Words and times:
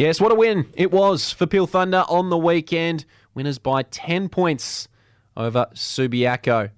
Yes, 0.00 0.18
what 0.18 0.32
a 0.32 0.34
win 0.34 0.72
it 0.72 0.90
was 0.90 1.30
for 1.30 1.46
Peel 1.46 1.66
Thunder 1.66 2.06
on 2.08 2.30
the 2.30 2.38
weekend. 2.38 3.04
Winners 3.34 3.58
by 3.58 3.82
10 3.82 4.30
points 4.30 4.88
over 5.36 5.66
Subiaco. 5.74 6.70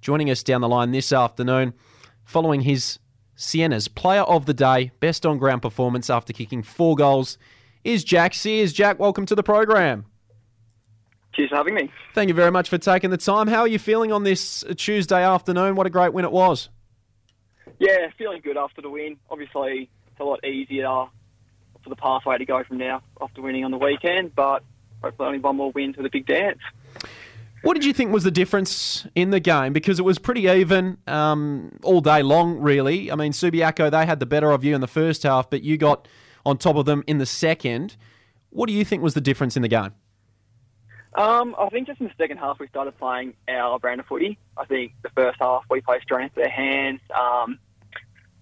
Joining 0.00 0.28
us 0.28 0.42
down 0.42 0.60
the 0.60 0.68
line 0.68 0.90
this 0.90 1.12
afternoon, 1.12 1.74
following 2.24 2.62
his 2.62 2.98
Siena's 3.36 3.86
Player 3.86 4.22
of 4.22 4.46
the 4.46 4.54
Day, 4.54 4.90
best 4.98 5.24
on 5.24 5.38
ground 5.38 5.62
performance 5.62 6.10
after 6.10 6.32
kicking 6.32 6.64
four 6.64 6.96
goals, 6.96 7.38
is 7.84 8.02
Jack 8.02 8.34
Sears. 8.34 8.72
Jack, 8.72 8.98
welcome 8.98 9.24
to 9.26 9.36
the 9.36 9.44
program. 9.44 10.06
Cheers 11.32 11.50
for 11.50 11.56
having 11.58 11.76
me. 11.76 11.92
Thank 12.12 12.26
you 12.26 12.34
very 12.34 12.50
much 12.50 12.68
for 12.68 12.78
taking 12.78 13.10
the 13.10 13.16
time. 13.16 13.46
How 13.46 13.60
are 13.60 13.68
you 13.68 13.78
feeling 13.78 14.10
on 14.10 14.24
this 14.24 14.64
Tuesday 14.76 15.22
afternoon? 15.22 15.76
What 15.76 15.86
a 15.86 15.90
great 15.90 16.12
win 16.12 16.24
it 16.24 16.32
was. 16.32 16.70
Yeah, 17.78 18.08
feeling 18.18 18.40
good 18.42 18.56
after 18.56 18.82
the 18.82 18.90
win. 18.90 19.16
Obviously, 19.30 19.88
it's 20.08 20.18
a 20.18 20.24
lot 20.24 20.44
easier 20.44 21.06
for 21.84 21.90
the 21.90 21.96
pathway 21.96 22.38
to 22.38 22.44
go 22.44 22.64
from 22.64 22.78
now 22.78 23.02
after 23.20 23.40
winning 23.42 23.64
on 23.64 23.70
the 23.70 23.78
weekend, 23.78 24.34
but 24.34 24.64
hopefully 25.02 25.26
only 25.26 25.38
one 25.38 25.56
more 25.56 25.70
win 25.70 25.92
to 25.92 26.02
the 26.02 26.08
big 26.08 26.26
dance. 26.26 26.58
What 27.62 27.74
did 27.74 27.84
you 27.84 27.94
think 27.94 28.12
was 28.12 28.24
the 28.24 28.30
difference 28.30 29.06
in 29.14 29.30
the 29.30 29.40
game? 29.40 29.72
Because 29.72 29.98
it 29.98 30.04
was 30.04 30.18
pretty 30.18 30.48
even 30.48 30.98
um, 31.06 31.78
all 31.82 32.02
day 32.02 32.22
long, 32.22 32.58
really. 32.58 33.10
I 33.10 33.14
mean, 33.14 33.32
Subiaco, 33.32 33.90
they 33.90 34.04
had 34.04 34.20
the 34.20 34.26
better 34.26 34.50
of 34.50 34.64
you 34.64 34.74
in 34.74 34.82
the 34.82 34.86
first 34.86 35.22
half, 35.22 35.48
but 35.48 35.62
you 35.62 35.78
got 35.78 36.06
on 36.44 36.58
top 36.58 36.76
of 36.76 36.84
them 36.84 37.04
in 37.06 37.18
the 37.18 37.26
second. 37.26 37.96
What 38.50 38.66
do 38.66 38.74
you 38.74 38.84
think 38.84 39.02
was 39.02 39.14
the 39.14 39.20
difference 39.20 39.56
in 39.56 39.62
the 39.62 39.68
game? 39.68 39.92
Um, 41.14 41.54
I 41.58 41.68
think 41.70 41.86
just 41.86 42.00
in 42.00 42.08
the 42.08 42.12
second 42.18 42.38
half 42.38 42.58
we 42.58 42.66
started 42.68 42.98
playing 42.98 43.34
our 43.48 43.78
brand 43.78 44.00
of 44.00 44.06
footy. 44.06 44.36
I 44.56 44.66
think 44.66 44.92
the 45.02 45.10
first 45.10 45.38
half 45.40 45.64
we 45.70 45.80
played 45.80 46.02
straight 46.02 46.24
into 46.24 46.34
their 46.34 46.50
hands. 46.50 47.00
Um, 47.18 47.58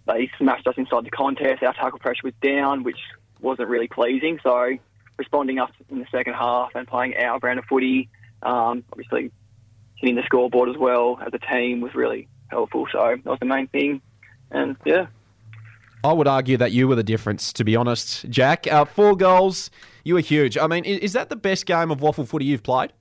they 0.06 0.30
smashed 0.38 0.66
us 0.66 0.74
inside 0.76 1.04
the 1.04 1.10
contest. 1.10 1.62
Our 1.62 1.74
tackle 1.74 1.98
pressure 1.98 2.22
was 2.24 2.34
down, 2.42 2.82
which 2.82 2.98
wasn't 3.42 3.68
really 3.68 3.88
pleasing. 3.88 4.38
So 4.42 4.78
responding 5.18 5.58
up 5.58 5.70
in 5.90 5.98
the 5.98 6.06
second 6.10 6.34
half 6.34 6.70
and 6.74 6.86
playing 6.86 7.16
our 7.16 7.38
brand 7.38 7.58
of 7.58 7.64
footy, 7.66 8.08
um, 8.42 8.84
obviously 8.92 9.30
hitting 9.96 10.16
the 10.16 10.22
scoreboard 10.24 10.68
as 10.68 10.76
well 10.76 11.18
as 11.24 11.32
a 11.32 11.38
team 11.38 11.80
was 11.80 11.94
really 11.94 12.28
helpful. 12.48 12.86
So 12.92 13.16
that 13.22 13.24
was 13.24 13.38
the 13.38 13.46
main 13.46 13.68
thing. 13.68 14.00
And 14.50 14.76
yeah. 14.84 15.06
I 16.04 16.12
would 16.12 16.26
argue 16.26 16.56
that 16.56 16.72
you 16.72 16.88
were 16.88 16.96
the 16.96 17.04
difference, 17.04 17.52
to 17.54 17.64
be 17.64 17.76
honest, 17.76 18.28
Jack. 18.28 18.66
Uh, 18.66 18.84
four 18.84 19.16
goals, 19.16 19.70
you 20.02 20.14
were 20.14 20.20
huge. 20.20 20.58
I 20.58 20.66
mean, 20.66 20.84
is 20.84 21.12
that 21.12 21.28
the 21.28 21.36
best 21.36 21.64
game 21.66 21.90
of 21.92 22.00
WAFL 22.00 22.26
footy 22.26 22.46
you've 22.46 22.64
played? 22.64 22.92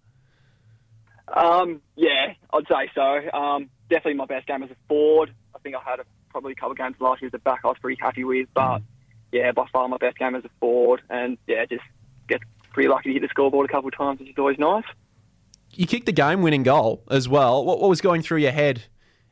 Um, 1.35 1.81
yeah, 1.95 2.33
I'd 2.53 2.67
say 2.67 2.91
so. 2.93 3.37
Um, 3.37 3.69
definitely 3.89 4.15
my 4.15 4.25
best 4.25 4.45
game 4.47 4.61
as 4.61 4.69
a 4.69 4.75
forward. 4.87 5.33
I 5.55 5.59
think 5.59 5.75
I 5.75 5.89
had 5.89 5.99
a, 5.99 6.05
probably 6.29 6.51
a 6.51 6.55
couple 6.55 6.71
of 6.71 6.77
games 6.77 6.95
last 6.99 7.21
year 7.21 7.27
as 7.27 7.33
a 7.33 7.39
back 7.39 7.61
I 7.63 7.67
was 7.67 7.77
pretty 7.81 7.99
happy 7.99 8.23
with, 8.23 8.47
but 8.53 8.81
yeah, 9.31 9.51
by 9.51 9.65
far 9.71 9.87
my 9.87 9.97
best 9.97 10.17
game 10.17 10.35
as 10.35 10.43
a 10.45 10.49
forward. 10.59 11.01
And 11.09 11.37
yeah, 11.47 11.65
just 11.65 11.83
get 12.27 12.41
pretty 12.73 12.89
lucky 12.89 13.09
to 13.09 13.13
hit 13.13 13.21
the 13.21 13.27
scoreboard 13.29 13.69
a 13.69 13.71
couple 13.71 13.89
of 13.89 13.97
times, 13.97 14.19
which 14.19 14.29
is 14.29 14.35
always 14.37 14.59
nice. 14.59 14.83
You 15.71 15.87
kicked 15.87 16.05
the 16.05 16.11
game-winning 16.11 16.63
goal 16.63 17.03
as 17.09 17.29
well. 17.29 17.63
What, 17.65 17.79
what 17.79 17.89
was 17.89 18.01
going 18.01 18.21
through 18.21 18.39
your 18.39 18.51
head 18.51 18.83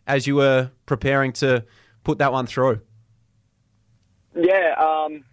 as 0.08 0.26
you 0.26 0.36
were 0.36 0.72
preparing 0.86 1.34
to 1.34 1.66
put 2.04 2.18
that 2.20 2.32
one 2.32 2.48
through? 2.48 2.82
Yeah, 4.36 4.74
um, 4.78 5.26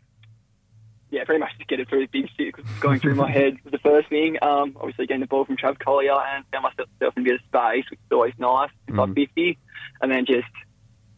yeah, 1.11 1.25
pretty 1.25 1.39
much 1.39 1.53
just 1.57 1.69
get 1.69 1.81
it 1.81 1.89
through 1.89 2.01
the 2.01 2.07
big 2.07 2.31
stick 2.35 2.57
going 2.81 2.99
through 2.99 3.15
my 3.15 3.31
head 3.33 3.57
was 3.63 3.73
the 3.73 3.79
first 3.79 4.09
thing. 4.09 4.37
Um, 4.43 4.77
obviously 4.77 5.07
getting 5.07 5.21
the 5.21 5.27
ball 5.27 5.45
from 5.45 5.57
Trav 5.57 5.79
Collier 5.79 6.13
and 6.13 6.45
found 6.53 6.65
myself 6.65 6.89
in 7.17 7.23
a 7.23 7.25
bit 7.25 7.35
of 7.37 7.41
space, 7.49 7.85
which 7.91 8.01
is 8.01 8.13
always 8.13 8.35
nice. 8.39 8.71
It's 8.89 8.97
like 8.97 9.15
50. 9.15 9.59
And 10.03 10.11
then 10.11 10.27
just, 10.27 10.49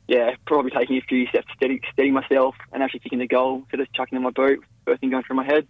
yeah, 0.08 0.34
probably 0.46 0.70
taking 0.70 0.96
a 0.96 1.02
few 1.02 1.26
steps 1.26 1.46
to 1.46 1.52
steady, 1.54 1.80
steady 1.92 2.10
myself 2.10 2.56
and 2.72 2.82
actually 2.82 3.00
kicking 3.00 3.18
the 3.18 3.26
goal 3.26 3.58
instead 3.58 3.80
of 3.80 3.92
chucking 3.92 4.16
in 4.16 4.22
my 4.22 4.30
boot. 4.30 4.64
First 4.86 5.00
thing 5.00 5.10
going 5.10 5.22
through 5.22 5.36
my 5.36 5.44
head. 5.44 5.68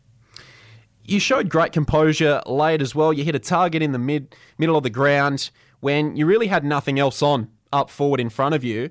You 1.02 1.18
showed 1.18 1.48
great 1.48 1.72
composure 1.72 2.40
late 2.46 2.80
as 2.80 2.94
well. 2.94 3.12
You 3.12 3.24
hit 3.24 3.34
a 3.34 3.40
target 3.40 3.82
in 3.82 3.92
the 3.92 3.98
mid 3.98 4.36
middle 4.56 4.76
of 4.76 4.84
the 4.84 4.90
ground 4.90 5.50
when 5.80 6.16
you 6.16 6.24
really 6.24 6.46
had 6.46 6.64
nothing 6.64 6.98
else 6.98 7.20
on 7.20 7.48
up 7.72 7.90
forward 7.90 8.20
in 8.20 8.30
front 8.30 8.54
of 8.54 8.62
you. 8.62 8.90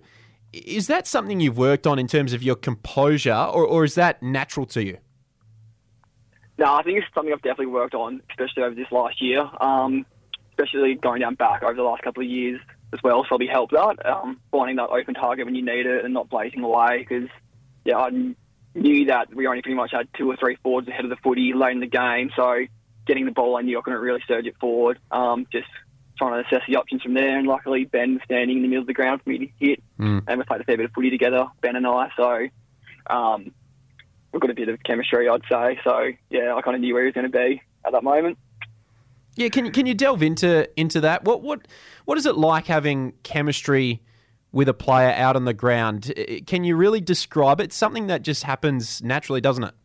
Is 0.51 0.87
that 0.87 1.07
something 1.07 1.39
you've 1.39 1.57
worked 1.57 1.87
on 1.87 1.97
in 1.97 2.07
terms 2.07 2.33
of 2.33 2.43
your 2.43 2.55
composure, 2.55 3.33
or, 3.33 3.65
or 3.65 3.83
is 3.83 3.95
that 3.95 4.21
natural 4.21 4.65
to 4.67 4.83
you? 4.83 4.97
No, 6.57 6.73
I 6.73 6.83
think 6.83 6.97
it's 6.97 7.07
something 7.13 7.31
I've 7.31 7.41
definitely 7.41 7.67
worked 7.67 7.93
on, 7.93 8.21
especially 8.31 8.63
over 8.63 8.73
this 8.73 8.91
last 8.91 9.21
year. 9.21 9.47
Um, 9.61 10.05
especially 10.57 10.95
going 10.95 11.21
down 11.21 11.35
back 11.35 11.61
over 11.63 11.75
the 11.75 11.83
last 11.83 12.01
couple 12.01 12.23
of 12.23 12.29
years 12.29 12.59
as 12.93 12.99
well. 13.03 13.23
So 13.23 13.29
probably 13.29 13.47
helped 13.47 13.73
out 13.73 13.99
Um, 14.05 14.39
finding 14.51 14.77
that 14.77 14.89
open 14.89 15.13
target 15.13 15.45
when 15.45 15.55
you 15.55 15.63
need 15.63 15.85
it 15.85 16.05
and 16.05 16.13
not 16.13 16.29
blazing 16.29 16.61
away 16.63 16.99
because, 16.99 17.29
yeah, 17.85 17.97
I 17.97 18.09
knew 18.75 19.05
that 19.05 19.33
we 19.33 19.47
only 19.47 19.61
pretty 19.61 19.75
much 19.75 19.91
had 19.91 20.07
two 20.17 20.29
or 20.29 20.35
three 20.35 20.57
forwards 20.63 20.87
ahead 20.87 21.03
of 21.03 21.09
the 21.09 21.17
footy 21.17 21.53
late 21.53 21.73
in 21.73 21.79
the 21.79 21.87
game. 21.87 22.31
So 22.35 22.65
getting 23.05 23.25
the 23.25 23.31
ball, 23.31 23.57
I 23.57 23.61
knew 23.61 23.77
I 23.77 23.81
couldn't 23.81 23.99
really 23.99 24.23
surge 24.27 24.45
it 24.45 24.55
forward. 24.59 24.99
Um, 25.11 25.47
just 25.51 25.67
trying 26.17 26.41
to 26.41 26.47
assess 26.47 26.65
the 26.67 26.77
options 26.77 27.01
from 27.03 27.13
there. 27.13 27.37
And 27.37 27.47
luckily, 27.47 27.85
Ben 27.85 28.15
was 28.15 28.23
standing 28.25 28.57
in 28.57 28.63
the 28.63 28.67
middle 28.67 28.81
of 28.81 28.87
the 28.87 28.93
ground 28.93 29.21
for 29.21 29.29
me 29.29 29.37
to 29.39 29.47
hit. 29.59 29.83
Mm. 29.99 30.23
And 30.27 30.39
we 30.39 30.45
played 30.45 30.61
a 30.61 30.63
fair 30.63 30.77
bit 30.77 30.85
of 30.85 30.91
footy 30.91 31.09
together, 31.09 31.47
Ben 31.61 31.75
and 31.75 31.85
I. 31.85 32.09
So 32.15 32.47
um, 33.09 33.51
we've 34.31 34.41
got 34.41 34.49
a 34.49 34.55
bit 34.55 34.69
of 34.69 34.81
chemistry, 34.83 35.29
I'd 35.29 35.41
say. 35.49 35.79
So 35.83 36.11
yeah, 36.29 36.55
I 36.55 36.61
kind 36.61 36.75
of 36.75 36.81
knew 36.81 36.93
where 36.93 37.03
he 37.03 37.07
was 37.07 37.13
going 37.13 37.31
to 37.31 37.37
be 37.37 37.61
at 37.85 37.91
that 37.91 38.03
moment. 38.03 38.37
Yeah, 39.37 39.49
can 39.49 39.71
can 39.71 39.85
you 39.85 39.93
delve 39.93 40.23
into 40.23 40.67
into 40.79 40.99
that? 41.01 41.23
What 41.23 41.43
what 41.43 41.67
what 42.05 42.17
is 42.17 42.25
it 42.25 42.35
like 42.35 42.65
having 42.65 43.13
chemistry 43.21 44.01
with 44.51 44.67
a 44.67 44.73
player 44.73 45.11
out 45.11 45.35
on 45.35 45.45
the 45.45 45.53
ground? 45.53 46.11
Can 46.47 46.63
you 46.63 46.75
really 46.75 46.99
describe 46.99 47.61
it? 47.61 47.65
It's 47.65 47.75
something 47.75 48.07
that 48.07 48.23
just 48.23 48.43
happens 48.43 49.03
naturally, 49.03 49.39
doesn't 49.39 49.63
it? 49.63 49.75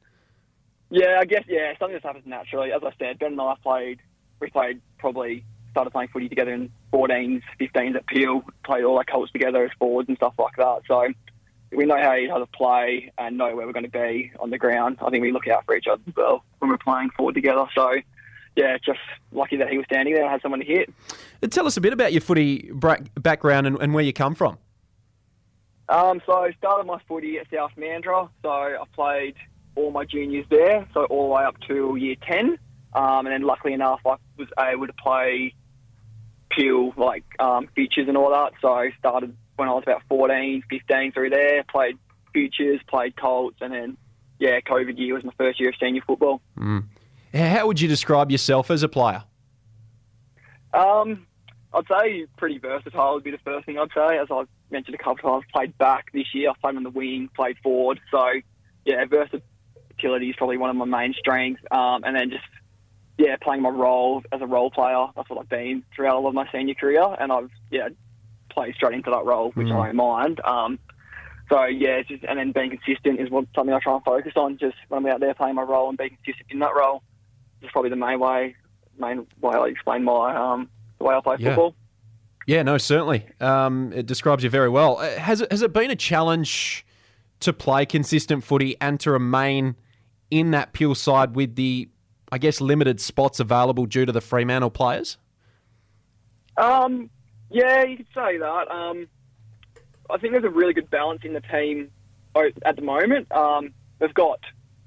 Yeah, 0.89 1.19
I 1.21 1.27
guess 1.27 1.45
yeah, 1.49 1.73
something 1.79 1.95
that 1.95 2.03
happens 2.03 2.25
naturally. 2.27 2.73
As 2.73 2.83
I 2.83 2.93
said, 2.99 3.19
Ben 3.19 3.33
and 3.33 3.41
I 3.41 3.55
played. 3.63 4.01
We 4.41 4.49
played 4.49 4.81
probably 4.99 5.45
started 5.71 5.91
playing 5.91 6.09
footy 6.09 6.29
together 6.31 6.53
in 6.53 6.71
14s, 6.93 7.43
15s 7.61 7.95
at 7.95 8.07
Peel. 8.07 8.43
Played 8.65 8.85
all 8.85 8.97
our 8.97 9.05
Colts 9.05 9.33
together 9.33 9.65
as 9.65 9.71
forwards 9.79 10.09
and 10.09 10.17
stuff 10.17 10.35
like 10.39 10.57
that. 10.57 10.81
So 10.89 11.09
we 11.73 11.85
know 11.85 11.99
how 12.01 12.15
each 12.15 12.31
other 12.31 12.47
play 12.47 13.13
and 13.19 13.37
know 13.37 13.55
where 13.55 13.67
we're 13.67 13.73
going 13.73 13.85
to 13.85 13.91
be 13.91 14.33
on 14.41 14.49
the 14.49 14.59
ground. 14.59 14.99
I 15.03 15.11
think 15.11 15.23
we 15.23 15.33
look 15.33 15.47
out 15.49 15.67
for 15.67 15.77
each 15.77 15.87
other 15.87 16.03
as 16.07 16.17
well 16.17 16.43
when 16.59 16.71
we're 16.71 16.79
playing 16.79 17.11
forward 17.11 17.35
together. 17.35 17.67
So 17.75 17.97
yeah, 18.57 18.77
just 18.85 19.01
lucky 19.33 19.57
that 19.57 19.69
he 19.69 19.79
was 19.79 19.87
standing 19.87 20.15
there 20.15 20.23
and 20.25 20.33
had 20.33 20.43
someone 20.43 20.61
to 20.61 20.67
hit. 20.67 20.93
Tell 21.51 21.67
us 21.67 21.77
a 21.77 21.81
bit 21.81 21.93
about 21.93 22.13
your 22.13 22.21
footy 22.21 22.71
background 22.73 23.67
and, 23.67 23.81
and 23.81 23.95
where 23.95 24.05
you 24.05 24.13
come 24.13 24.35
from. 24.35 24.59
Um, 25.89 26.23
so 26.27 26.33
I 26.33 26.53
started 26.53 26.87
my 26.87 26.99
footy 27.09 27.39
at 27.39 27.47
South 27.53 27.73
Mandurah. 27.77 28.29
So 28.43 28.51
I 28.51 28.85
played 28.95 29.35
all 29.75 29.91
my 29.91 30.05
juniors 30.05 30.47
there, 30.51 30.87
so 30.95 31.05
all 31.05 31.29
the 31.29 31.35
way 31.35 31.45
up 31.45 31.59
to 31.69 31.97
year 31.97 32.17
10. 32.27 32.59
Um, 32.95 33.27
and 33.27 33.29
then 33.29 33.43
luckily 33.43 33.73
enough, 33.73 34.01
I 34.07 34.17
was 34.37 34.49
able 34.59 34.87
to 34.87 34.93
play 34.93 35.55
Peel, 36.51 36.93
like 36.97 37.25
um, 37.39 37.69
futures 37.75 38.09
and 38.09 38.17
all 38.17 38.31
that. 38.31 38.53
So 38.61 38.73
I 38.73 38.93
started 38.99 39.35
when 39.57 39.69
I 39.69 39.73
was 39.73 39.83
about 39.85 40.03
14, 40.09 40.63
15 40.69 41.13
through 41.13 41.31
there, 41.31 41.65
played 41.65 41.99
futures, 42.33 42.81
played 42.87 43.17
Colts, 43.17 43.59
and 43.61 43.73
then, 43.73 43.97
yeah, 44.39 44.61
COVID 44.61 44.99
year 44.99 45.15
was 45.15 45.25
my 45.25 45.33
first 45.39 45.61
year 45.61 45.71
of 45.71 45.75
senior 45.81 46.03
football. 46.07 46.43
How 47.35 47.67
would 47.67 47.81
you 47.81 47.89
describe 47.89 48.31
yourself 48.31 48.71
as 48.71 48.83
a 48.83 48.89
player? 48.89 49.25
Um, 50.75 51.27
I'd 51.73 51.87
say 51.89 52.27
pretty 52.37 52.59
versatile 52.59 53.15
would 53.15 53.25
be 53.25 53.31
the 53.31 53.39
first 53.39 53.67
thing 53.67 53.79
I'd 53.79 53.89
say. 53.95 54.19
As 54.19 54.29
I've 54.31 54.49
mentioned 54.71 54.95
a 54.95 54.99
couple 54.99 55.31
of 55.31 55.43
times, 55.43 55.45
played 55.53 55.79
back 55.79 56.13
this 56.13 56.35
year, 56.35 56.51
I've 56.51 56.61
played 56.61 56.77
on 56.77 56.83
the 56.83 56.91
wing, 56.91 57.31
played 57.35 57.57
forward. 57.63 58.01
So, 58.11 58.27
yeah, 58.85 59.05
versatility 59.07 60.31
is 60.31 60.37
probably 60.37 60.59
one 60.59 60.71
of 60.71 60.77
my 60.77 60.85
main 60.85 61.15
strengths. 61.15 61.63
Um, 61.71 62.05
and 62.05 62.15
then 62.15 62.31
just, 62.31 62.45
yeah, 63.17 63.37
playing 63.41 63.63
my 63.63 63.71
role 63.71 64.23
as 64.33 64.43
a 64.43 64.47
role 64.47 64.71
player. 64.71 65.07
That's 65.17 65.29
what 65.31 65.39
I've 65.39 65.49
been 65.49 65.85
throughout 65.95 66.17
all 66.17 66.27
of 66.27 66.35
my 66.35 66.51
senior 66.53 66.75
career. 66.75 67.17
And 67.19 67.33
I've, 67.33 67.51
yeah, 67.71 67.89
played 68.51 68.75
straight 68.75 68.95
into 68.95 69.11
that 69.11 69.25
role, 69.25 69.53
which 69.53 69.69
I 69.69 69.87
don't 69.87 69.97
mind. 69.97 70.41
Um, 70.45 70.79
so, 71.49 71.65
yeah, 71.65 71.97
it's 71.97 72.09
just, 72.09 72.25
and 72.25 72.39
then 72.39 72.53
being 72.53 72.71
consistent 72.71 73.21
is 73.21 73.31
what, 73.31 73.47
something 73.55 73.75
I 73.75 73.81
try 73.81 73.95
and 73.95 74.05
focus 74.05 74.33
on. 74.37 74.59
Just 74.59 74.77
when 74.89 75.05
I'm 75.05 75.13
out 75.13 75.21
there 75.21 75.35
playing 75.35 75.55
my 75.55 75.63
role 75.63 75.89
and 75.89 75.97
being 75.97 76.17
consistent 76.23 76.51
in 76.51 76.59
that 76.59 76.75
role 76.77 77.03
is 77.63 77.71
probably 77.73 77.91
the 77.91 77.97
main 77.97 78.21
way, 78.21 78.55
main 78.99 79.27
way 79.41 79.55
I 79.57 79.67
explain 79.67 80.05
my, 80.05 80.35
um, 80.35 80.69
the 80.99 81.05
way 81.05 81.15
I 81.15 81.21
play 81.21 81.37
Yeah. 81.39 81.51
football. 81.51 81.75
Yeah, 82.47 82.63
no, 82.63 82.77
certainly. 82.79 83.25
Um, 83.41 83.93
it 83.93 84.07
describes 84.07 84.43
you 84.43 84.51
very 84.51 84.69
well. 84.69 84.99
Uh, 84.99 85.11
Has 85.19 85.41
it, 85.41 85.51
has 85.53 85.63
it 85.63 85.73
been 85.73 85.91
a 85.91 85.97
challenge 85.97 86.85
to 87.41 87.53
play 87.53 87.87
consistent 87.87 88.43
footy 88.45 88.77
and 88.81 88.99
to 89.01 89.11
remain 89.13 89.77
in 90.31 90.51
that 90.51 90.73
Peel 90.73 90.95
side 90.95 91.37
with 91.37 91.55
the, 91.57 91.89
I 92.33 92.39
guess, 92.39 92.61
limited 92.61 93.01
spots 93.01 93.39
available 93.39 93.87
due 93.87 94.07
to 94.07 94.13
the 94.13 94.21
Fremantle 94.21 94.71
players? 94.71 95.19
Um, 96.57 97.11
yeah, 97.51 97.85
you 97.85 97.97
could 97.97 98.07
say 98.15 98.39
that. 98.39 98.71
Um, 98.71 99.09
I 100.11 100.19
think 100.19 100.33
there's 100.33 100.45
a 100.45 100.51
really 100.51 100.73
good 100.75 100.91
balance 100.91 101.21
in 101.25 101.33
the 101.35 101.41
team 101.41 101.91
at 102.65 102.77
the 102.77 102.83
moment. 102.83 103.31
Um, 103.33 103.73
we've 104.01 104.15
got 104.15 104.41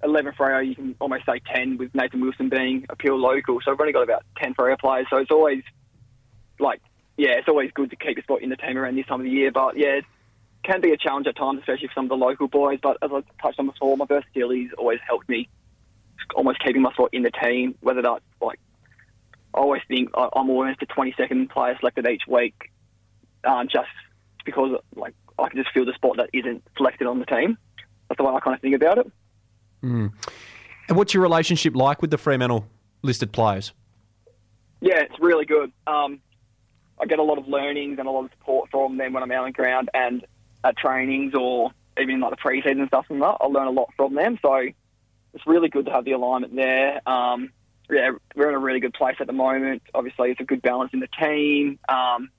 11 0.05 0.33
for 0.37 0.49
Freo, 0.49 0.67
you 0.67 0.75
can 0.75 0.95
almost 0.99 1.25
say 1.25 1.41
10, 1.53 1.77
with 1.77 1.93
Nathan 1.93 2.21
Wilson 2.21 2.49
being 2.49 2.85
a 2.89 2.95
pure 2.95 3.15
local. 3.15 3.59
So 3.61 3.71
we've 3.71 3.81
only 3.81 3.93
got 3.93 4.03
about 4.03 4.23
10 4.37 4.53
for 4.53 4.69
Freo 4.69 4.79
players. 4.79 5.07
So 5.09 5.17
it's 5.17 5.31
always, 5.31 5.63
like, 6.59 6.81
yeah, 7.17 7.31
it's 7.31 7.47
always 7.47 7.71
good 7.73 7.89
to 7.89 7.95
keep 7.95 8.17
a 8.17 8.23
spot 8.23 8.41
in 8.41 8.49
the 8.49 8.57
team 8.57 8.77
around 8.77 8.95
this 8.95 9.05
time 9.05 9.19
of 9.19 9.25
the 9.25 9.31
year. 9.31 9.51
But 9.51 9.77
yeah, 9.77 9.97
it 9.97 10.05
can 10.63 10.81
be 10.81 10.91
a 10.91 10.97
challenge 10.97 11.27
at 11.27 11.35
times, 11.35 11.59
especially 11.59 11.87
for 11.87 11.93
some 11.95 12.05
of 12.05 12.09
the 12.09 12.17
local 12.17 12.47
boys. 12.47 12.79
But 12.81 12.97
as 13.01 13.11
I 13.11 13.21
touched 13.41 13.59
on 13.59 13.67
before, 13.67 13.97
my 13.97 14.05
versatility 14.05 14.63
has 14.63 14.73
always 14.77 14.99
helped 15.07 15.29
me 15.29 15.49
almost 16.35 16.59
keeping 16.59 16.81
my 16.81 16.91
spot 16.93 17.09
in 17.13 17.23
the 17.23 17.31
team. 17.31 17.75
Whether 17.81 18.01
that's 18.01 18.23
like, 18.41 18.59
I 19.53 19.59
always 19.59 19.81
think 19.87 20.09
I'm 20.13 20.49
almost 20.49 20.81
a 20.81 20.85
22nd 20.85 21.49
player 21.49 21.77
selected 21.79 22.07
each 22.07 22.23
week, 22.27 22.71
um, 23.43 23.67
just 23.67 23.87
because 24.43 24.79
like 24.95 25.13
I 25.39 25.49
can 25.49 25.61
just 25.61 25.73
feel 25.73 25.85
the 25.85 25.93
spot 25.93 26.17
that 26.17 26.29
isn't 26.33 26.63
selected 26.77 27.07
on 27.07 27.19
the 27.19 27.25
team. 27.25 27.57
That's 28.09 28.17
the 28.17 28.23
way 28.23 28.33
I 28.33 28.39
kind 28.39 28.55
of 28.55 28.61
think 28.61 28.75
about 28.75 28.97
it. 28.97 29.11
And 29.85 30.97
what's 30.97 31.13
your 31.13 31.23
relationship 31.23 31.75
like 31.75 32.01
with 32.01 32.11
the 32.11 32.17
Fremantle 32.17 32.67
listed 33.01 33.31
players? 33.31 33.73
Yeah, 34.81 35.01
it's 35.01 35.19
really 35.19 35.45
good. 35.45 35.71
Um, 35.87 36.21
I 36.99 37.05
get 37.05 37.19
a 37.19 37.23
lot 37.23 37.37
of 37.37 37.47
learnings 37.47 37.99
and 37.99 38.07
a 38.07 38.11
lot 38.11 38.25
of 38.25 38.31
support 38.31 38.69
from 38.69 38.97
them 38.97 39.13
when 39.13 39.23
I'm 39.23 39.31
out 39.31 39.39
on 39.39 39.49
the 39.49 39.51
ground 39.51 39.89
and 39.93 40.25
at 40.63 40.77
trainings 40.77 41.33
or 41.33 41.71
even 41.99 42.19
like 42.19 42.31
the 42.31 42.37
pre-season 42.37 42.87
stuff 42.87 43.05
and 43.09 43.21
that. 43.21 43.37
I 43.39 43.45
learn 43.45 43.67
a 43.67 43.71
lot 43.71 43.89
from 43.95 44.15
them, 44.15 44.37
so 44.41 44.55
it's 45.33 45.47
really 45.47 45.69
good 45.69 45.85
to 45.85 45.91
have 45.91 46.05
the 46.05 46.13
alignment 46.13 46.55
there. 46.55 47.07
Um, 47.07 47.51
yeah, 47.89 48.11
we're 48.35 48.49
in 48.49 48.55
a 48.55 48.59
really 48.59 48.79
good 48.79 48.93
place 48.93 49.17
at 49.19 49.27
the 49.27 49.33
moment. 49.33 49.83
Obviously, 49.93 50.31
it's 50.31 50.39
a 50.39 50.45
good 50.45 50.61
balance 50.61 50.91
in 50.93 50.99
the 50.99 51.09
team, 51.19 51.79
um, 51.87 52.29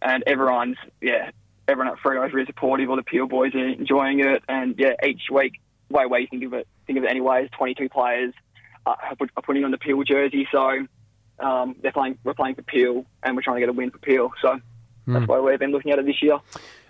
and 0.00 0.24
everyone's 0.26 0.76
yeah, 1.00 1.30
everyone 1.68 1.92
at 1.92 1.98
Freo 1.98 2.26
is 2.26 2.32
really 2.32 2.46
supportive. 2.46 2.88
All 2.88 2.96
the 2.96 3.02
Peel 3.02 3.26
boys 3.26 3.54
are 3.54 3.68
enjoying 3.68 4.20
it, 4.20 4.42
and 4.48 4.74
yeah, 4.78 4.94
each 5.04 5.22
week, 5.30 5.60
way 5.90 6.06
way 6.06 6.20
you 6.20 6.26
think 6.28 6.44
of 6.44 6.54
it, 6.54 6.66
think 6.86 6.98
of 6.98 7.04
it 7.04 7.10
anyways. 7.10 7.50
Twenty-two 7.50 7.88
players 7.88 8.32
uh, 8.86 8.94
are 9.02 9.16
put- 9.16 9.30
are 9.36 9.42
putting 9.42 9.64
on 9.64 9.70
the 9.70 9.78
Peel 9.78 10.02
jersey, 10.02 10.46
so 10.52 10.86
um, 11.40 11.76
they're 11.82 11.92
playing. 11.92 12.18
We're 12.24 12.34
playing 12.34 12.54
for 12.54 12.62
Peel, 12.62 13.04
and 13.22 13.36
we're 13.36 13.42
trying 13.42 13.56
to 13.56 13.60
get 13.60 13.68
a 13.68 13.72
win 13.72 13.90
for 13.90 13.98
Peel. 13.98 14.30
So 14.40 14.60
that's 15.06 15.26
why 15.28 15.38
we've 15.38 15.58
been 15.58 15.70
looking 15.70 15.92
at 15.92 15.98
it 15.98 16.06
this 16.06 16.20
year. 16.22 16.38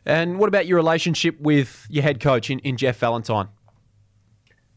And 0.07 0.39
what 0.39 0.49
about 0.49 0.67
your 0.67 0.77
relationship 0.77 1.39
with 1.41 1.87
your 1.91 2.03
head 2.03 2.21
coach 2.21 2.49
in, 2.49 2.61
in 2.61 2.77
Geoff 2.77 2.97
Valentine? 2.97 3.49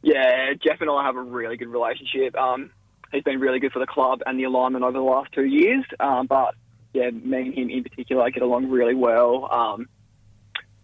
Yeah, 0.01 0.53
Jeff 0.53 0.81
and 0.81 0.89
I 0.89 1.05
have 1.05 1.15
a 1.15 1.21
really 1.21 1.55
good 1.55 1.67
relationship. 1.67 2.35
Um, 2.35 2.71
he's 3.11 3.23
been 3.23 3.39
really 3.39 3.59
good 3.59 3.71
for 3.71 3.79
the 3.79 3.85
club 3.85 4.21
and 4.25 4.39
the 4.39 4.45
alignment 4.45 4.83
over 4.83 4.97
the 4.97 5.03
last 5.03 5.31
two 5.31 5.45
years. 5.45 5.85
Um, 5.99 6.25
but 6.27 6.55
yeah, 6.93 7.11
me 7.11 7.41
and 7.41 7.53
him 7.53 7.69
in 7.69 7.83
particular 7.83 8.23
I 8.23 8.29
get 8.29 8.43
along 8.43 8.69
really 8.69 8.95
well. 8.95 9.49
Um, 9.51 9.87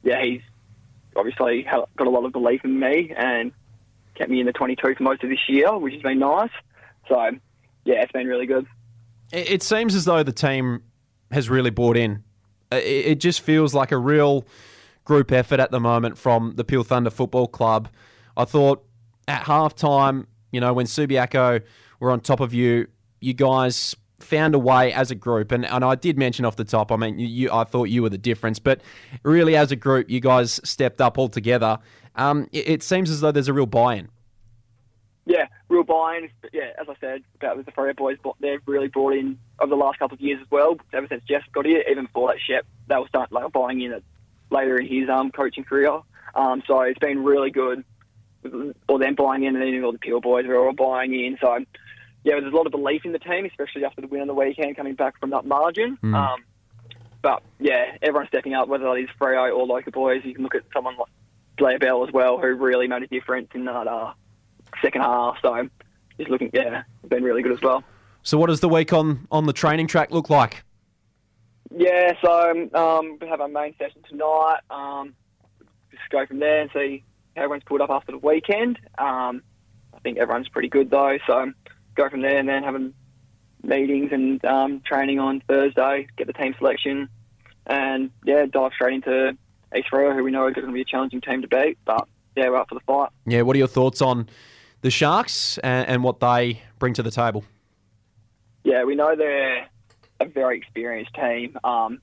yeah, 0.04 0.24
he's 0.24 0.42
obviously 1.16 1.64
got 1.64 2.08
a 2.08 2.10
lot 2.10 2.26
of 2.26 2.32
belief 2.32 2.62
in 2.64 2.80
me 2.80 3.14
and 3.18 3.52
kept 4.16 4.30
me 4.30 4.40
in 4.40 4.46
the 4.46 4.54
22 4.54 4.96
for 4.96 5.04
most 5.04 5.24
of 5.24 5.30
this 5.30 5.40
year, 5.48 5.78
which 5.78 5.94
has 5.94 6.02
been 6.02 6.20
nice. 6.20 6.50
So 7.08 7.32
yeah, 7.86 8.02
it's 8.02 8.12
been 8.12 8.28
really 8.28 8.46
good. 8.46 8.66
It, 9.32 9.64
seems 9.64 9.96
as 9.96 10.06
though 10.06 10.24
the 10.24 10.32
team 10.32 10.84
has 11.32 11.50
really 11.50 11.70
bought 11.70 11.98
in. 11.98 12.24
Uh, 12.72 12.78
It, 12.78 13.16
just 13.16 13.42
feels 13.42 13.74
like 13.74 13.92
a 13.92 13.98
real 13.98 14.46
group 15.04 15.32
effort 15.32 15.60
at 15.60 15.72
the 15.72 15.80
moment 15.80 16.18
from 16.18 16.54
the 16.56 16.64
Peel 16.64 16.84
Thunder 16.84 17.10
Football 17.10 17.48
Club. 17.48 17.90
I 18.38 18.46
thought 18.46 18.84
at 19.28 19.44
halftime, 19.44 20.26
you 20.52 20.60
know, 20.60 20.74
when 20.74 20.86
Subiaco 20.86 21.62
were 22.00 22.12
on 22.12 22.20
top 22.22 22.40
of 22.40 22.54
you, 22.54 22.88
you 23.20 23.34
guys 23.34 23.96
found 24.20 24.56
a 24.56 24.60
way 24.60 24.94
as 24.94 25.12
a 25.12 25.16
group, 25.16 25.52
and, 25.52 25.66
and 25.66 25.84
I 25.84 25.96
did 25.96 26.18
mention 26.18 26.46
off 26.46 26.56
the 26.56 26.64
top. 26.64 26.92
I 26.92 26.96
mean, 26.96 27.20
you, 27.20 27.52
I 27.52 27.64
thought 27.64 27.86
you 27.86 28.02
were 28.02 28.10
the 28.10 28.18
difference, 28.18 28.60
but 28.60 28.82
really, 29.24 29.56
as 29.56 29.72
a 29.72 29.76
group, 29.76 30.10
you 30.10 30.20
guys 30.20 30.60
stepped 30.64 31.02
up 31.02 31.18
all 31.18 31.30
together. 31.30 31.80
Um, 32.16 32.48
it, 32.52 32.68
it 32.68 32.84
seems 32.84 33.10
as 33.10 33.22
though 33.22 33.32
there's 33.32 33.48
a 33.48 33.54
real 33.54 33.66
buy-in. 33.66 34.10
Yeah, 35.26 35.48
real 35.70 35.84
buy-in. 35.84 36.30
Yeah, 36.54 36.72
as 36.80 36.88
I 36.88 36.96
said 37.02 37.24
about 37.36 37.58
with 37.58 37.66
the 37.66 37.72
Freo 37.72 37.96
boys, 37.96 38.18
but 38.24 38.36
they've 38.40 38.62
really 38.68 38.88
brought 38.88 39.14
in 39.14 39.40
over 39.60 39.70
the 39.70 39.76
last 39.76 39.98
couple 40.00 40.16
of 40.16 40.22
years 40.22 40.40
as 40.42 40.50
well. 40.52 40.78
Ever 40.94 41.08
since 41.08 41.24
Geoff 41.28 41.44
got 41.52 41.66
here, 41.66 41.84
even 41.90 42.06
before 42.06 42.30
that, 42.30 42.40
Shep, 42.40 42.66
they 42.88 42.96
were 42.96 43.08
starting 43.08 43.34
like 43.34 43.52
buying 43.52 43.82
in 43.82 44.02
later 44.52 44.78
in 44.78 44.88
his 44.88 45.10
um, 45.10 45.32
coaching 45.32 45.64
career. 45.64 46.00
Um, 46.36 46.62
so 46.68 46.82
it's 46.82 47.00
been 47.00 47.24
really 47.24 47.50
good. 47.50 47.84
All 48.88 49.00
them 49.00 49.16
buying 49.16 49.44
in, 49.44 49.56
and 49.56 49.64
then 49.64 49.84
all 49.84 49.92
the 49.92 49.98
Peel 49.98 50.22
boys 50.22 50.46
are 50.46 50.56
all 50.56 50.74
buying 50.74 51.14
in. 51.14 51.38
So 51.42 51.58
yeah, 52.24 52.40
there's 52.40 52.54
a 52.54 52.56
lot 52.56 52.68
of 52.68 52.72
belief 52.72 53.04
in 53.06 53.12
the 53.12 53.20
team, 53.20 53.46
especially 53.46 53.84
after 53.86 54.02
the 54.02 54.08
win 54.08 54.22
on 54.22 54.28
the 54.28 54.34
weekend, 54.36 54.78
coming 54.78 54.94
back 54.94 55.20
from 55.20 55.32
that 55.32 55.46
margin. 55.46 55.98
Um, 56.16 56.44
but 57.24 57.42
yeah, 57.60 57.98
everyone's 58.04 58.30
stepping 58.30 58.54
up, 58.54 58.68
whether 58.68 58.84
that 58.84 58.94
is 58.94 59.10
Freo 59.20 59.56
or 59.58 59.66
local 59.66 59.92
boys. 59.92 60.22
You 60.24 60.36
can 60.36 60.44
look 60.44 60.54
at 60.54 60.62
someone 60.72 60.96
like 60.98 61.08
Blair 61.58 61.80
Bell 61.80 62.06
as 62.06 62.14
well, 62.14 62.38
who 62.38 62.54
really 62.54 62.88
made 62.88 63.04
a 63.04 63.08
difference 63.08 63.50
in 63.54 63.66
that 63.66 63.88
uh, 63.88 64.14
second 64.82 65.02
half. 65.02 65.38
So 65.42 65.70
he's 66.18 66.28
looking, 66.28 66.50
yeah, 66.54 66.84
been 67.08 67.24
really 67.24 67.42
good 67.42 67.54
as 67.54 67.62
well. 67.62 67.84
So, 68.24 68.38
what 68.38 68.48
does 68.48 68.60
the 68.60 68.70
week 68.70 68.92
on, 68.92 69.28
on 69.32 69.46
the 69.46 69.54
training 69.54 69.88
track 69.88 70.12
look 70.12 70.30
like? 70.30 70.64
Yeah, 71.76 72.14
so 72.24 72.70
um, 72.74 73.18
we 73.22 73.28
have 73.28 73.42
our 73.42 73.48
main 73.48 73.76
session 73.78 74.02
tonight. 74.10 74.60
Um, 74.70 75.14
just 75.92 76.10
go 76.10 76.26
from 76.26 76.40
there 76.40 76.62
and 76.62 76.70
see 76.74 77.04
how 77.36 77.44
everyone's 77.44 77.64
pulled 77.66 77.82
up 77.82 77.90
after 77.90 78.14
the 78.14 78.18
weekend. 78.18 78.80
Um, 78.98 79.44
I 79.94 80.00
think 80.00 80.18
everyone's 80.18 80.50
pretty 80.50 80.70
good 80.70 80.90
though, 80.90 81.18
so 81.28 81.52
go 81.96 82.10
from 82.10 82.22
there 82.22 82.38
and 82.38 82.48
then 82.48 82.64
having 82.64 82.94
meetings 83.64 84.10
and 84.12 84.44
um, 84.46 84.82
training 84.86 85.20
on 85.20 85.42
Thursday, 85.48 86.08
get 86.18 86.28
the 86.28 86.34
team 86.34 86.56
selection, 86.58 87.10
and 87.66 88.12
yeah, 88.26 88.46
dive 88.46 88.72
straight 88.74 88.96
into 88.96 89.38
Freo, 89.84 90.16
who 90.16 90.24
we 90.24 90.32
know 90.32 90.48
is 90.48 90.54
going 90.54 90.68
to 90.68 90.74
be 90.74 90.82
a 90.82 90.86
challenging 90.86 91.22
team 91.22 91.42
to 91.42 91.48
beat. 91.48 91.78
But 91.86 92.08
yeah, 92.36 92.50
we're 92.50 92.58
up 92.58 92.70
for 92.70 92.76
the 92.76 92.82
fight. 92.82 93.10
Yeah, 93.26 93.42
what 93.42 93.56
are 93.56 93.60
your 93.60 93.68
thoughts 93.68 94.02
on 94.02 94.30
the 94.82 94.92
Sharks 94.92 95.58
and, 95.60 95.88
and 95.88 96.04
what 96.04 96.20
they 96.20 96.62
bring 96.80 96.94
to 96.94 97.04
the 97.04 97.12
table? 97.12 97.44
Yeah, 98.64 98.84
we 98.84 98.96
know 98.96 99.16
they're 99.16 99.68
a 100.20 100.26
very 100.26 100.58
experienced 100.58 101.14
team. 101.14 101.58
Um, 101.64 102.02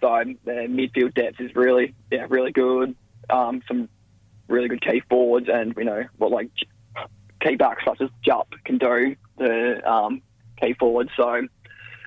so 0.00 0.22
their 0.44 0.68
midfield 0.68 1.14
depth 1.14 1.40
is 1.40 1.54
really, 1.54 1.94
yeah, 2.10 2.26
really 2.28 2.52
good. 2.52 2.94
Um, 3.30 3.62
some 3.66 3.88
really 4.48 4.68
good 4.68 4.82
key 4.82 5.02
forwards, 5.08 5.48
and 5.50 5.72
we 5.74 5.84
know 5.84 6.04
what 6.18 6.30
like 6.30 6.50
key 7.40 7.56
backs 7.56 7.84
such 7.84 8.00
as 8.00 8.10
Jupp 8.22 8.48
can 8.64 8.78
do. 8.78 9.16
The 9.38 9.90
um, 9.90 10.22
key 10.60 10.74
forwards, 10.74 11.10
so 11.16 11.42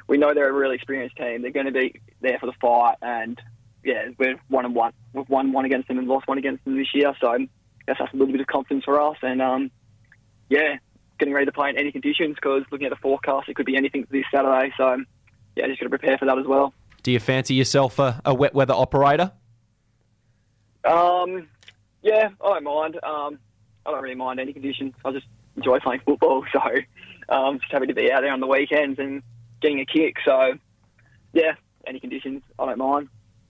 we 0.07 0.17
know 0.17 0.33
they're 0.33 0.49
a 0.49 0.53
really 0.53 0.75
experienced 0.75 1.17
team. 1.17 1.41
They're 1.41 1.51
going 1.51 1.65
to 1.65 1.71
be 1.71 1.99
there 2.21 2.38
for 2.39 2.45
the 2.45 2.53
fight, 2.61 2.97
and 3.01 3.41
yeah, 3.88 4.10
we're 4.18 4.36
one 4.50 4.66
and 4.66 4.75
one. 4.75 4.92
We've 5.13 5.30
won 5.30 5.54
one 5.54 5.63
against 5.63 5.88
them 5.88 5.98
and 5.98 6.07
lost 6.10 6.28
one 6.28 6.38
against 6.38 6.66
them 6.66 6.78
this 6.78 6.94
year, 6.94 7.13
so 7.22 7.30
I 7.30 7.38
guess 7.88 7.95
that's 7.98 8.13
a 8.13 8.18
little 8.18 8.34
bit 8.34 8.42
of 8.42 8.48
confidence 8.48 8.84
for 8.84 9.01
us. 9.01 9.16
And 9.22 9.42
um, 9.42 9.72
yeah, 10.50 10.75
getting 11.18 11.34
ready 11.34 11.45
to 11.45 11.54
play 11.54 11.69
in 11.69 11.78
any 11.78 11.94
conditions 11.94 12.36
because 12.36 12.63
looking 12.69 12.86
at 12.86 12.89
the 12.89 12.98
forecast, 12.98 13.48
it 13.48 13.56
could 13.56 13.66
be 13.66 13.78
anything 13.78 14.06
this 14.12 14.25
Saturday. 14.30 14.74
So 14.75 14.98
yeah, 15.56 15.68
just 15.68 15.80
got 15.80 15.86
to 15.86 15.89
prepare 15.89 16.18
for 16.18 16.25
that 16.25 16.38
as 16.38 16.45
well. 16.45 16.74
Do 17.01 17.13
you 17.13 17.19
fancy 17.19 17.54
yourself 17.54 17.98
a, 17.98 18.21
a 18.26 18.33
wet 18.33 18.54
weather 18.54 18.73
operator? 18.73 19.31
Um, 20.83 21.47
yeah, 22.02 22.30
I 22.44 22.50
don't 22.50 22.64
mind. 22.66 23.00
Um, 23.02 23.40
I 23.85 23.92
don't 23.92 24.04
really 24.04 24.16
mind 24.16 24.42
any 24.42 24.52
conditions. 24.52 24.95
I 25.06 25.11
just 25.11 25.28
enjoy 25.56 25.80
playing 25.80 26.02
football, 26.06 26.45
so 26.52 26.59
um, 27.30 27.59
just 27.59 27.71
happy 27.71 27.88
to 27.88 27.94
be 27.94 28.11
out 28.11 28.21
there 28.21 28.33
on 28.33 28.42
the 28.42 28.47
weekends 28.47 29.00
and 29.00 29.23
getting 29.61 29.80
a 29.80 29.85
kick. 29.85 30.16
So 30.26 30.56
yeah, 31.31 31.54
any 31.85 32.02
conditions, 32.02 32.44
I 32.59 32.66
don't 32.66 32.80
mind. 32.80 33.07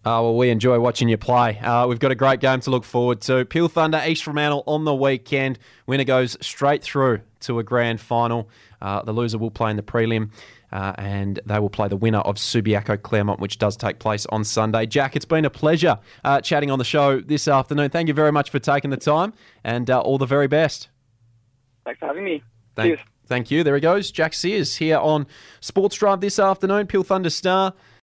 Uh, 0.07 0.21
well, 0.21 0.37
we 0.37 0.49
enjoy 0.49 0.79
watching 0.79 1.09
you 1.09 1.17
play. 1.17 1.59
Uh, 1.59 1.85
we've 1.85 1.99
got 1.99 2.11
a 2.11 2.15
great 2.15 2.39
game 2.39 2.61
to 2.61 2.69
look 2.69 2.85
forward 2.85 3.19
to. 3.19 3.43
Peel 3.43 3.67
Thunder, 3.67 4.01
East 4.07 4.23
Fremantle 4.23 4.63
on 4.65 4.85
the 4.85 4.95
weekend. 4.95 5.59
Winner 5.85 6.05
goes 6.05 6.37
straight 6.39 6.81
through 6.81 7.19
to 7.41 7.59
a 7.59 7.63
grand 7.63 7.99
final. 7.99 8.47
Uh, 8.81 9.01
the 9.01 9.11
loser 9.11 9.37
will 9.37 9.51
play 9.51 9.69
in 9.69 9.75
the 9.75 9.83
prelim, 9.83 10.29
uh, 10.71 10.93
and 10.97 11.41
they 11.45 11.59
will 11.59 11.69
play 11.69 11.89
the 11.89 11.97
winner 11.97 12.19
of 12.19 12.37
Subiaco 12.37 13.01
Claremont, 13.01 13.41
which 13.41 13.57
does 13.59 13.75
take 13.75 13.99
place 13.99 14.25
on 14.27 14.45
Sunday. 14.45 14.85
Jack, 14.85 15.17
it's 15.17 15.25
been 15.25 15.43
a 15.43 15.49
pleasure 15.49 15.99
uh, 16.23 16.39
chatting 16.39 16.71
on 16.71 16.79
the 16.79 16.85
show 16.85 17.19
this 17.19 17.45
afternoon. 17.49 17.89
Thank 17.89 18.07
you 18.07 18.13
very 18.13 18.31
much 18.31 18.49
for 18.49 18.59
taking 18.59 18.91
the 18.91 18.95
time, 18.95 19.33
and 19.65 19.89
uh, 19.89 19.99
all 19.99 20.17
the 20.17 20.25
very 20.25 20.47
best. 20.47 20.87
Thanks 21.83 21.99
for 21.99 22.05
having 22.05 22.23
me. 22.23 22.41
Thank, 22.77 22.95
Cheers. 22.95 23.07
thank 23.25 23.51
you. 23.51 23.61
There 23.65 23.75
he 23.75 23.81
goes. 23.81 24.09
Jack 24.09 24.33
Sears 24.33 24.77
here 24.77 24.99
on 24.99 25.27
Sports 25.59 25.97
Drive 25.97 26.21
this 26.21 26.39
afternoon. 26.39 26.87
Peel 26.87 27.03
Thunder 27.03 27.29
Star 27.29 27.73